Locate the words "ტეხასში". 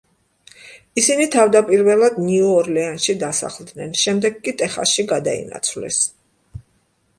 4.63-5.09